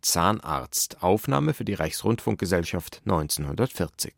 Zahnarzt. 0.00 1.02
Aufnahme 1.02 1.54
für 1.54 1.64
die 1.64 1.74
Reichsrundfunkgesellschaft 1.74 3.02
1940. 3.04 4.14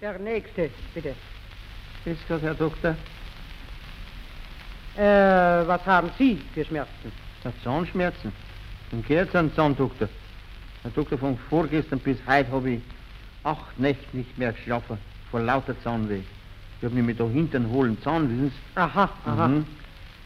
Der 0.00 0.18
nächste, 0.18 0.70
bitte. 0.94 1.14
Grüß 2.04 2.18
Gott, 2.28 2.42
Herr 2.42 2.54
Doktor. 2.54 2.96
Äh, 4.96 5.66
was 5.66 5.84
haben 5.86 6.10
Sie 6.18 6.40
für 6.52 6.64
Schmerzen? 6.64 7.12
Ja, 7.42 7.52
Zahnschmerzen. 7.62 8.32
Dann 8.90 9.02
geht's 9.02 9.34
an 9.34 9.52
Zahndoktor. 9.54 10.08
Herr 10.82 10.90
Doktor, 10.92 11.18
von 11.18 11.38
vorgestern 11.50 11.98
bis 11.98 12.18
heute 12.26 12.50
habe 12.50 12.70
ich 12.70 12.82
acht 13.42 13.78
Nächte 13.78 14.16
nicht 14.16 14.38
mehr 14.38 14.52
geschlafen 14.52 14.98
vor 15.30 15.40
lauter 15.40 15.74
Zahnweh. 15.82 16.20
Ich 16.78 16.84
habe 16.84 16.94
nämlich 16.94 17.16
da 17.16 17.24
hinten 17.24 17.56
einen 17.56 17.70
hohlen 17.70 18.00
Zahn, 18.02 18.28
wissen 18.28 18.50
Sie? 18.50 18.80
Aha, 18.80 19.08
aha. 19.26 19.48
Mhm. 19.48 19.66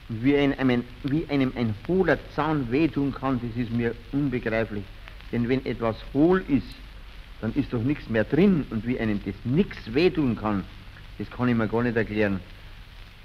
Und 0.08 0.24
Wie, 0.24 0.36
ein, 0.36 0.58
einem, 0.58 0.84
wie 1.04 1.26
einem 1.28 1.52
ein 1.56 1.74
hohler 1.86 2.18
Zahn 2.34 2.70
wehtun 2.70 3.14
kann, 3.14 3.40
das 3.42 3.62
ist 3.62 3.70
mir 3.70 3.94
unbegreiflich. 4.12 4.84
Denn 5.32 5.48
wenn 5.48 5.64
etwas 5.66 5.96
hohl 6.14 6.42
ist, 6.48 6.74
dann 7.40 7.52
ist 7.54 7.72
doch 7.72 7.82
nichts 7.82 8.08
mehr 8.08 8.24
drin. 8.24 8.66
Und 8.70 8.86
wie 8.86 8.98
einem 8.98 9.20
das 9.24 9.34
nichts 9.44 9.92
wehtun 9.92 10.36
kann, 10.36 10.64
das 11.18 11.30
kann 11.30 11.48
ich 11.48 11.54
mir 11.54 11.68
gar 11.68 11.82
nicht 11.82 11.96
erklären. 11.96 12.40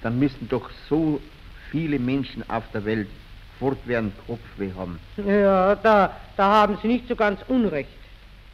Dann 0.01 0.19
müssten 0.19 0.49
doch 0.49 0.69
so 0.89 1.21
viele 1.71 1.99
Menschen 1.99 2.47
auf 2.49 2.63
der 2.73 2.83
Welt 2.83 3.07
fortwährend 3.59 4.13
Kopfweh 4.27 4.71
haben. 4.75 4.99
Ja, 5.17 5.75
da, 5.75 6.15
da 6.35 6.43
haben 6.43 6.77
Sie 6.81 6.87
nicht 6.87 7.07
so 7.07 7.15
ganz 7.15 7.39
unrecht. 7.47 7.89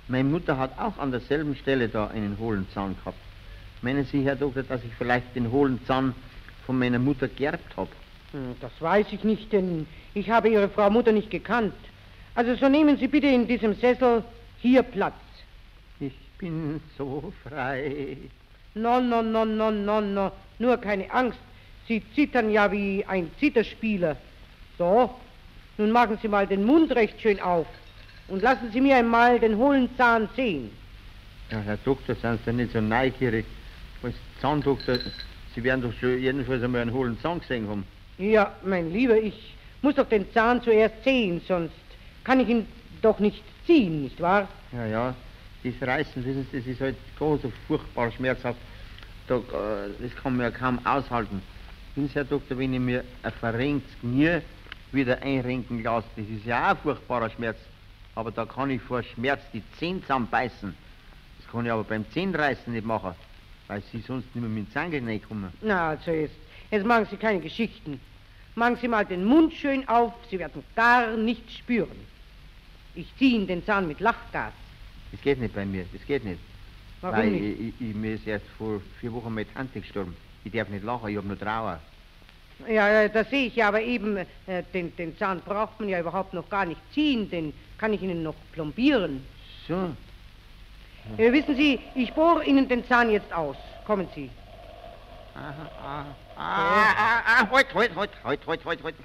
Meine 0.08 0.30
Mutter 0.30 0.58
hat 0.58 0.78
auch 0.78 0.98
an 1.00 1.12
derselben 1.12 1.56
Stelle 1.56 1.90
da 1.90 2.08
einen 2.08 2.38
hohlen 2.40 2.68
Zahn 2.74 2.96
gehabt. 2.98 3.18
Meinen 3.82 4.06
Sie, 4.06 4.24
Herr 4.24 4.36
Doktor, 4.36 4.64
dass 4.64 4.84
ich 4.84 4.94
vielleicht 4.98 5.36
den 5.36 5.52
hohlen 5.52 5.80
Zahn 5.86 6.14
von 6.66 6.78
meiner 6.78 7.00
Mutter 7.00 7.28
geerbt 7.28 7.76
habe? 7.76 7.90
Hm, 8.32 8.56
Das 8.62 8.72
weiß 8.80 9.08
ich 9.12 9.24
nicht, 9.24 9.52
denn 9.52 9.88
ich 10.14 10.30
habe 10.30 10.50
Ihre 10.50 10.70
Frau 10.70 10.90
Mutter 10.90 11.12
nicht 11.12 11.30
gekannt. 11.30 11.74
Also 12.36 12.56
so 12.56 12.70
nehmen 12.70 12.98
Sie 12.98 13.08
bitte 13.08 13.28
in 13.28 13.48
diesem 13.48 13.74
Sessel 13.76 14.24
hier 14.62 14.84
Platz. 14.84 15.14
Ich 16.00 16.14
bin 16.38 16.80
so 16.98 17.34
frei. 17.44 18.18
No, 18.76 19.02
no, 19.02 19.22
no, 19.22 19.46
no, 19.46 19.72
no, 19.72 20.00
no. 20.02 20.32
Nur 20.60 20.78
keine 20.78 21.12
Angst. 21.12 21.40
Sie 21.88 22.04
zittern 22.14 22.52
ja 22.52 22.72
wie 22.72 23.04
ein 23.06 23.32
Zitterspieler. 23.40 24.16
So, 24.78 25.10
nun 25.78 25.92
machen 25.92 26.18
Sie 26.22 26.28
mal 26.28 26.46
den 26.46 26.64
Mund 26.64 26.92
recht 26.92 27.20
schön 27.20 27.40
auf 27.42 27.66
und 28.28 28.44
lassen 28.44 28.72
Sie 28.72 28.80
mir 28.80 28.96
einmal 28.98 29.40
den 29.40 29.58
hohlen 29.58 29.90
Zahn 29.98 30.30
sehen. 30.36 30.70
Ja, 31.50 31.60
Herr 31.62 31.78
Doktor, 31.78 32.16
sind 32.16 32.40
Sie 32.46 32.54
nicht 32.54 32.74
so 32.74 32.80
neugierig? 32.80 33.46
Als 34.04 34.14
Zahndoktor, 34.40 35.00
Sie 35.56 35.64
werden 35.64 35.82
doch 35.82 35.94
schon 36.00 36.20
jedenfalls 36.20 36.62
einmal 36.64 36.82
einen 36.82 36.94
hohlen 36.94 37.20
Zahn 37.22 37.40
gesehen 37.40 37.68
haben. 37.68 37.84
Ja, 38.20 38.54
mein 38.64 38.92
Lieber, 38.92 39.16
ich 39.16 39.56
muss 39.82 39.96
doch 39.96 40.08
den 40.08 40.30
Zahn 40.34 40.62
zuerst 40.62 41.04
sehen, 41.06 41.42
sonst 41.48 41.74
kann 42.26 42.42
ich 42.42 42.50
ihn 42.50 42.68
doch 43.02 43.18
nicht 43.20 43.42
ziehen, 43.66 44.04
nicht 44.04 44.20
wahr? 44.20 44.50
Ja, 44.74 44.86
ja, 44.86 45.16
das 45.64 45.88
Reißen, 45.88 46.26
wissen 46.26 46.46
Sie, 46.52 46.58
das 46.58 46.68
ist 46.68 46.82
halt 46.82 46.98
gar 47.18 47.38
so 47.38 47.50
furchtbar 47.66 48.12
schmerzhaft. 48.12 48.60
Da, 49.28 49.38
äh, 49.38 49.90
das 50.02 50.14
kann 50.22 50.36
man 50.36 50.48
ja 50.48 50.52
kaum 50.52 50.86
aushalten. 50.86 51.42
Wissen 51.96 52.10
Sie, 52.10 52.16
Herr 52.16 52.26
Doktor, 52.26 52.58
wenn 52.58 52.74
ich 52.74 52.80
mir 52.82 53.06
ein 53.24 53.32
verrenktes 53.32 53.98
Knie 54.02 54.40
wieder 54.92 55.22
einrenken 55.22 55.82
lasse, 55.82 56.08
das 56.18 56.28
ist 56.28 56.46
ja 56.46 56.66
auch 56.66 56.70
ein 56.72 56.78
furchtbarer 56.78 57.30
Schmerz. 57.30 57.58
Aber 58.16 58.32
da 58.32 58.46
kann 58.46 58.70
ich 58.70 58.82
vor 58.82 59.02
Schmerz 59.02 59.42
die 59.54 59.64
Zähne 59.78 60.02
zusammenbeißen. 60.02 60.76
Das 61.38 61.50
kann 61.50 61.66
ich 61.66 61.72
aber 61.72 61.86
beim 61.86 62.04
Zähnreißen 62.12 62.74
nicht 62.74 62.86
machen, 62.86 63.16
weil 63.70 63.82
Sie 63.94 64.02
sonst 64.02 64.26
nicht 64.36 64.42
mehr 64.42 64.50
mit 64.50 64.68
dem 64.68 64.74
Zahngel 64.74 65.06
reinkommen. 65.06 65.52
Na, 65.62 65.92
also 65.92 66.12
jetzt, 66.12 66.36
jetzt 66.72 66.86
machen 66.86 67.08
Sie 67.10 67.18
keine 67.18 67.40
Geschichten. 67.40 68.00
Machen 68.56 68.78
Sie 68.82 68.88
mal 68.88 69.06
den 69.06 69.26
Mund 69.26 69.54
schön 69.54 69.88
auf, 69.88 70.14
Sie 70.30 70.40
werden 70.40 70.64
gar 70.76 71.16
nichts 71.16 71.56
spüren. 71.58 71.96
Ich 72.96 73.08
ziehe 73.18 73.36
Ihnen 73.38 73.48
den 73.48 73.66
Zahn 73.66 73.88
mit 73.88 74.00
Lachgas. 74.00 74.54
Das 75.12 75.22
geht 75.22 75.40
nicht 75.40 75.54
bei 75.54 75.66
mir, 75.66 75.86
das 75.94 76.06
geht 76.06 76.26
nicht. 76.26 76.40
Warum 77.02 77.18
weil 77.18 77.32
nicht? 77.32 77.60
Ich, 77.60 77.82
ich, 77.82 77.90
ich, 77.90 77.96
mir 77.96 78.16
ist 78.16 78.28
erst 78.28 78.46
vor 78.58 78.82
vier 79.00 79.14
Wochen 79.14 79.34
meine 79.34 79.52
Tante 79.54 79.80
gestorben. 79.80 80.16
Ich 80.44 80.52
darf 80.52 80.68
nicht 80.70 80.84
lachen, 80.84 81.10
ich 81.10 81.18
habe 81.18 81.28
nur 81.28 81.40
Trauer. 81.40 81.80
Ja, 82.68 83.04
äh, 83.04 83.10
das 83.10 83.30
sehe 83.30 83.48
ich 83.48 83.56
ja, 83.56 83.70
aber 83.70 83.82
eben, 83.82 84.18
äh, 84.18 84.26
den, 84.74 84.94
den 84.98 85.18
Zahn 85.18 85.40
braucht 85.40 85.80
man 85.80 85.88
ja 85.88 86.00
überhaupt 86.00 86.34
noch 86.34 86.50
gar 86.50 86.66
nicht 86.66 86.82
ziehen, 86.94 87.30
den 87.30 87.54
kann 87.78 87.94
ich 87.94 88.02
Ihnen 88.02 88.24
noch 88.24 88.36
plombieren. 88.52 89.24
So, 89.68 89.96
Äh, 91.18 91.32
wissen 91.32 91.56
Sie, 91.56 91.80
ich 91.96 92.14
bohre 92.14 92.44
Ihnen 92.44 92.68
den 92.68 92.86
Zahn 92.86 93.10
jetzt 93.10 93.32
aus. 93.34 93.56
Kommen 93.86 94.08
Sie. 94.14 94.30
Ah, 95.36 95.54
ah, 95.82 96.06
ah, 96.36 97.52
halt, 97.52 97.74
halt, 97.74 97.96
halt, 97.96 98.12
halt, 98.24 98.48
halt, 98.48 98.66
halt, 98.66 98.84
halt. 98.84 98.96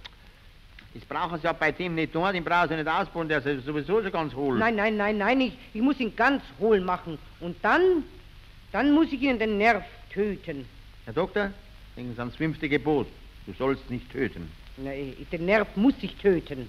Das 0.95 1.05
brauchen 1.07 1.39
Sie 1.39 1.45
ja 1.45 1.53
bei 1.53 1.73
dem 1.73 1.97
nicht 1.97 2.13
tun, 2.13 2.33
den 2.33 2.45
brauchen 2.45 2.69
Sie 2.69 2.77
nicht 2.77 2.89
ausbauen, 2.89 3.29
der 3.29 3.45
ist 3.45 3.65
sowieso 3.65 4.01
schon 4.01 4.13
ganz 4.13 4.33
hohl. 4.33 4.59
Nein, 4.59 4.77
nein, 4.77 4.97
nein, 4.97 5.19
nein, 5.19 5.41
ich, 5.41 5.59
ich 5.73 5.83
muss 5.83 5.99
ihn 5.99 6.15
ganz 6.15 6.43
hohl 6.61 6.81
machen. 6.81 7.19
Und 7.41 7.57
dann, 7.63 8.05
dann 8.71 8.93
muss 8.93 9.13
ich 9.13 9.21
Ihnen 9.21 9.39
den 9.39 9.59
Nerv 9.59 9.85
töten. 10.11 10.67
Herr 11.05 11.13
Doktor, 11.13 11.51
denken 11.97 12.15
Sie 12.15 12.21
ans 12.21 12.37
fünfte 12.37 12.69
Gebot. 12.69 13.09
Du 13.47 13.53
sollst 13.55 13.91
nicht 13.91 14.11
töten. 14.11 14.51
Äh, 14.85 15.13
den 15.33 15.47
Nerv 15.47 15.69
muss 15.77 15.95
ich 16.01 16.15
töten. 16.17 16.69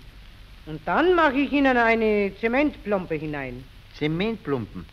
Und 0.66 0.82
dann 0.88 1.14
mache 1.14 1.38
ich 1.38 1.52
Ihnen 1.52 1.78
eine 1.78 2.32
Zementplombe 2.42 3.16
hinein. 3.16 3.64
Zementplumpen. 3.96 4.86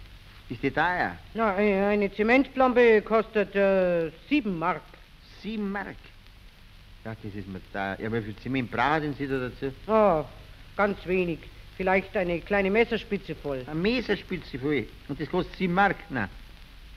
Ist 0.52 0.62
die 0.62 0.70
teuer? 0.70 1.16
Na, 1.32 1.58
äh, 1.58 1.82
eine 1.94 2.12
Zementplombe 2.12 3.00
kostet 3.00 3.54
äh, 3.56 4.10
sieben 4.28 4.58
Mark. 4.58 4.82
Sieben 5.40 5.72
Mark. 5.72 5.96
Ja, 7.06 7.14
das 7.22 7.34
ist 7.34 7.48
mir 7.48 7.60
teuer. 7.72 7.96
Ja, 7.98 8.12
wie 8.12 8.20
viel 8.20 8.36
Zement 8.36 8.70
brauchen 8.70 9.14
Sie 9.14 9.26
da 9.26 9.38
dazu? 9.48 9.72
Oh, 9.86 10.22
ganz 10.76 10.98
wenig. 11.06 11.38
Vielleicht 11.78 12.14
eine 12.18 12.38
kleine 12.40 12.70
Messerspitze 12.70 13.34
voll. 13.34 13.64
Eine 13.66 13.80
Messerspitze 13.80 14.58
voll. 14.58 14.86
Und 15.08 15.18
das 15.18 15.30
kostet 15.30 15.56
sieben 15.56 15.72
Mark? 15.72 15.96
Nein. 16.10 16.28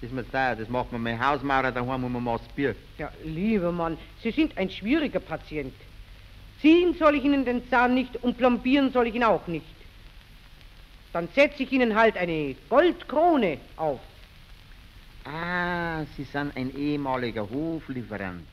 Das 0.01 0.09
ist 0.09 0.13
mir 0.13 0.29
teuer. 0.29 0.57
Das 0.57 0.67
macht 0.67 0.91
mir 0.91 0.99
meine 0.99 1.25
Hausmaurer 1.25 1.71
daheim 1.71 2.03
um 2.03 2.13
ein 2.13 2.23
Maß 2.23 2.41
Bier. 2.57 2.75
Ja, 2.97 3.09
lieber 3.23 3.71
Mann, 3.71 3.97
Sie 4.21 4.31
sind 4.31 4.57
ein 4.57 4.69
schwieriger 4.69 5.21
Patient. 5.21 5.73
Ziehen 6.59 6.93
soll 6.95 7.15
ich 7.15 7.23
Ihnen 7.23 7.45
den 7.45 7.69
Zahn 7.69 7.93
nicht 7.93 8.21
und 8.21 8.37
plombieren 8.37 8.91
soll 8.91 9.07
ich 9.07 9.15
ihn 9.15 9.23
auch 9.23 9.47
nicht. 9.47 9.74
Dann 11.15 11.29
setze 11.33 11.63
ich 11.63 11.71
Ihnen 11.71 11.95
halt 11.95 12.17
eine 12.17 12.57
Goldkrone 12.69 13.59
auf. 13.77 14.01
Ah, 15.23 16.03
Sie 16.17 16.25
sind 16.25 16.51
ein 16.57 16.75
ehemaliger 16.75 17.49
Hoflieferant. 17.49 18.45